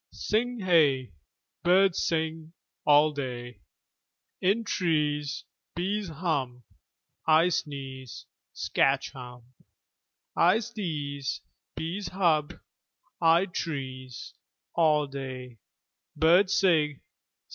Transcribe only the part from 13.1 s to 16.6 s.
Id trees All day Birds